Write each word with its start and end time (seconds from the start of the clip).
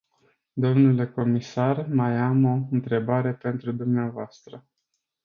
Dle 0.63 1.07
comisar, 1.11 1.87
mai 1.89 2.17
am 2.17 2.45
o 2.45 2.67
întrebare 2.71 3.33
pentru 3.33 3.71
dvs. 3.71 4.43